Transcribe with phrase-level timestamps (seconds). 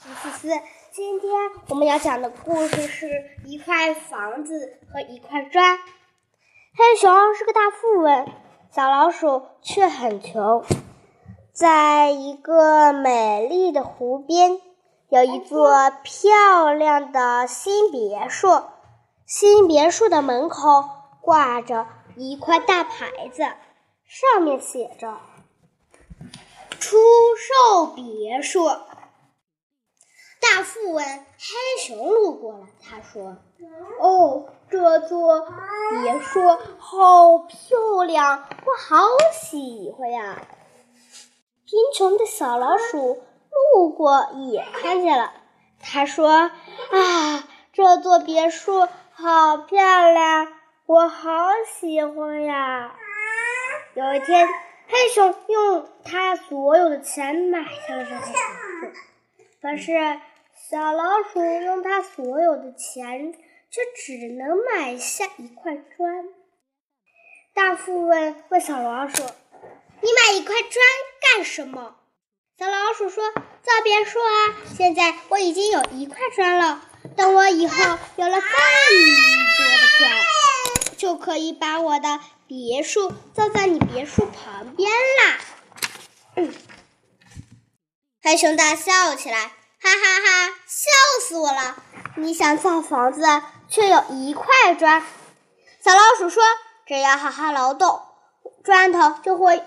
[0.00, 0.48] 思思，
[0.92, 1.30] 今天
[1.68, 3.06] 我们要讲的故事是
[3.44, 5.76] 一块房子和一块砖。
[5.76, 8.26] 黑熊是个大富翁，
[8.70, 10.64] 小老鼠却很穷。
[11.52, 14.58] 在一个美丽的湖边，
[15.10, 18.62] 有一座漂亮的新别墅。
[19.26, 20.88] 新别墅的门口
[21.20, 21.86] 挂着
[22.16, 23.42] 一块大牌子，
[24.06, 25.18] 上面写着
[26.80, 26.96] “出
[27.36, 28.66] 售别墅”。
[30.62, 33.36] 富翁黑熊路过了，他说
[34.00, 35.46] ：“哦，这座
[36.02, 36.40] 别墅
[36.78, 40.40] 好漂亮，我好喜欢呀！”
[41.64, 43.22] 贫穷的小老鼠
[43.74, 45.32] 路过也看见了，
[45.80, 46.28] 他说
[46.92, 50.52] ：“啊，这座别墅好漂亮，
[50.86, 51.30] 我好
[51.66, 52.94] 喜欢呀！”
[53.94, 54.48] 有一天，
[54.88, 58.92] 黑熊用他所有的钱买下了这座别墅，
[59.62, 60.20] 可是。
[60.70, 66.28] 小老鼠用它所有的钱，却只能买下一块砖。
[67.52, 69.20] 大富翁问小老鼠
[70.00, 70.72] ：“你买一块砖
[71.34, 71.96] 干什么？”
[72.56, 74.54] 小老鼠说：“造别墅啊！
[74.76, 76.80] 现在我已经有一块砖了，
[77.16, 85.40] 等我以后有了更多的砖，就可以把我的别墅造在你别墅旁边啦。”
[86.36, 86.54] 嗯
[88.22, 89.50] 黑熊大笑起来。
[89.82, 90.54] 哈哈哈！
[90.66, 90.90] 笑
[91.22, 91.76] 死我了！
[92.16, 93.22] 你想造房子，
[93.68, 95.02] 却有一块砖。
[95.80, 96.42] 小老鼠说
[96.86, 98.02] ：“只要好好劳动，
[98.62, 99.64] 砖头就会，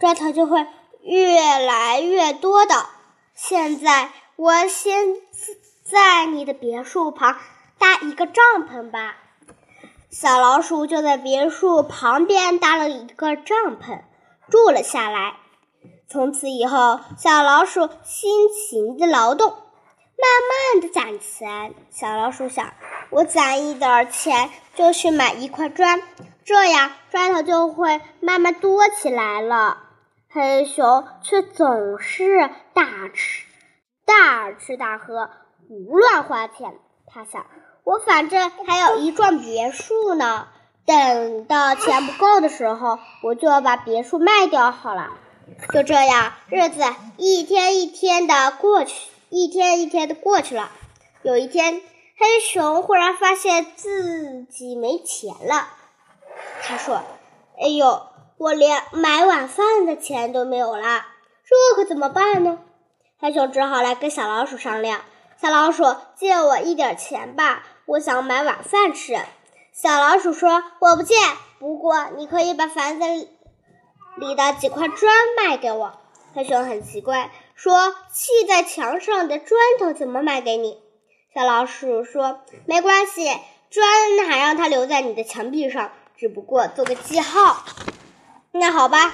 [0.00, 0.66] 砖头就会
[1.02, 2.86] 越来越多的。
[3.34, 5.14] 现在，我先
[5.84, 7.38] 在你的别墅旁
[7.78, 9.16] 搭一个帐篷吧。”
[10.10, 14.02] 小老鼠就在别墅旁边搭了一个帐篷，
[14.50, 15.36] 住了下来。
[16.08, 21.74] 从此以后，小老鼠辛勤的劳动，慢慢的攒钱。
[21.90, 22.74] 小老鼠想，
[23.10, 26.00] 我攒一点钱就去买一块砖，
[26.44, 29.78] 这样砖头就会慢慢多起来了。
[30.30, 33.44] 黑熊却总是大吃
[34.04, 35.30] 大吃大喝，
[35.66, 36.78] 胡乱花钱。
[37.06, 37.46] 他想，
[37.82, 40.46] 我反正还有一幢别墅呢，
[40.86, 45.10] 等到钱不够的时候，我就要把别墅卖掉好了。
[45.72, 46.82] 就这样，日子
[47.16, 50.70] 一天一天的过去，一天一天的过去了。
[51.22, 51.80] 有一天，
[52.18, 55.68] 黑熊忽然发现自己没钱了。
[56.62, 57.02] 他说
[57.62, 58.06] ：“哎呦，
[58.38, 61.06] 我连买晚饭的钱都没有了，
[61.44, 62.58] 这可怎么办呢？”
[63.18, 65.02] 黑熊只好来跟小老鼠商量
[65.40, 65.84] ：“小老鼠，
[66.16, 69.16] 借我一点钱吧，我想买晚饭吃。”
[69.72, 71.14] 小老鼠说：“我不借，
[71.60, 73.28] 不过你可以把房子。”
[74.16, 75.92] 里的几块砖卖给我，
[76.34, 80.80] 黑熊很奇怪，说：“砌在墙上的砖头怎么卖给你？”
[81.34, 83.30] 小老鼠说：“没关系，
[83.70, 83.86] 砖
[84.26, 87.62] 还让它留在你的墙壁上，只不过做个记号。”
[88.52, 89.12] 那好吧，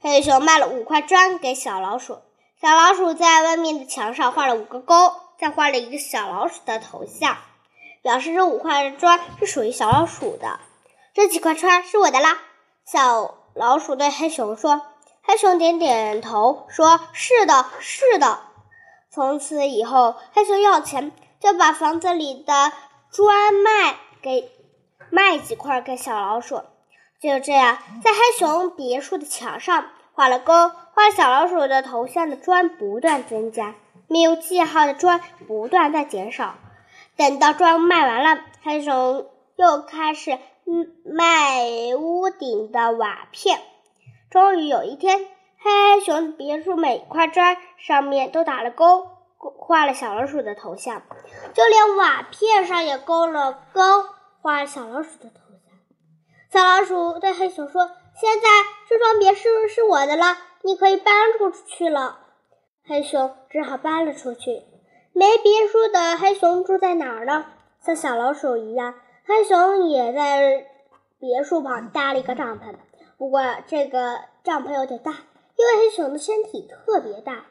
[0.00, 2.20] 黑熊卖了五块砖给小老鼠，
[2.60, 7.36] 小老鼠在外面的墙上画了五个勾，再画了一个小老鼠的头像，
[8.00, 10.60] 表示这五块砖是属于小老鼠的。
[11.12, 12.38] 这几块砖是我的啦，
[12.86, 13.45] 小。
[13.56, 14.82] 老鼠对黑熊说
[15.24, 18.40] ：“黑熊点点头，说是的，是的。
[19.10, 22.72] 从此以后，黑熊要钱就把房子里的
[23.10, 24.50] 砖卖给
[25.08, 26.64] 卖几块给小老鼠。
[27.18, 30.52] 就这样，在黑熊别墅的墙上画了勾，
[30.92, 33.74] 画小老鼠的头像的砖不断增加，
[34.06, 36.56] 没有记号的砖不断在减少。
[37.16, 43.60] 等到砖卖完了，黑熊又开始。”嗯卖屋顶的瓦片。
[44.30, 45.26] 终于有一天，
[45.58, 49.06] 黑熊别墅每块砖上面都打了勾，
[49.38, 51.02] 画了小老鼠的头像，
[51.54, 53.80] 就连瓦片上也勾了勾，
[54.42, 55.72] 画了小老鼠的头像。
[56.50, 57.90] 小老鼠对黑熊说
[58.20, 58.48] ：“现在
[58.88, 62.18] 这幢别墅是我的了，你可以搬出去了。”
[62.84, 64.62] 黑熊只好搬了出去。
[65.12, 67.46] 没别墅的黑熊住在哪儿呢？
[67.80, 68.94] 像小老鼠一样。
[69.28, 70.68] 黑熊也在
[71.18, 72.76] 别墅旁搭了一个帐篷，
[73.18, 77.46] 不过这个帐篷有点大，因为黑熊的身体特别大。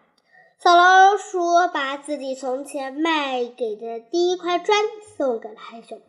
[0.57, 4.85] 小老鼠把自己从前卖给的第一块砖
[5.17, 6.01] 送给了黑熊。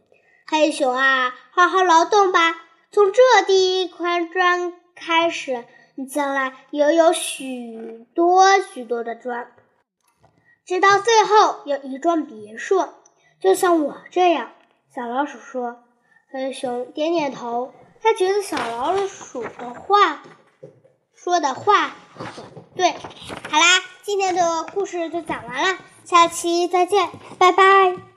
[0.47, 2.55] 黑熊啊，好好劳动吧，
[2.93, 5.65] 从这第一块砖开始，
[5.97, 9.51] 你将来也有许多许多的砖，
[10.65, 12.85] 直到最后有一幢别墅，
[13.41, 14.53] 就像我这样。
[14.97, 15.85] 小老鼠说
[16.33, 20.23] ：“黑熊点点头，他觉得小老鼠的话
[21.15, 22.27] 说的话很
[22.75, 22.93] 对。”
[23.53, 23.83] 好啦。
[24.05, 28.16] 今天的故事就讲完了，下期再见，拜拜。